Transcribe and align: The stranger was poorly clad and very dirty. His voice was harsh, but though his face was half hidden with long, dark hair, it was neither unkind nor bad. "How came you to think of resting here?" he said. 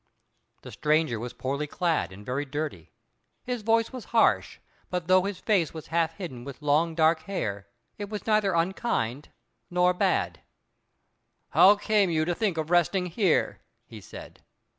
The 0.63 0.71
stranger 0.71 1.19
was 1.19 1.31
poorly 1.33 1.67
clad 1.67 2.11
and 2.11 2.25
very 2.25 2.43
dirty. 2.43 2.91
His 3.43 3.61
voice 3.61 3.93
was 3.93 4.05
harsh, 4.05 4.57
but 4.89 5.07
though 5.07 5.25
his 5.25 5.37
face 5.37 5.75
was 5.75 5.85
half 5.93 6.13
hidden 6.15 6.43
with 6.43 6.63
long, 6.63 6.95
dark 6.95 7.21
hair, 7.25 7.67
it 7.99 8.09
was 8.09 8.25
neither 8.25 8.55
unkind 8.55 9.29
nor 9.69 9.93
bad. 9.93 10.41
"How 11.49 11.75
came 11.75 12.09
you 12.09 12.25
to 12.25 12.33
think 12.33 12.57
of 12.57 12.71
resting 12.71 13.05
here?" 13.05 13.61
he 13.85 14.01
said. 14.01 14.41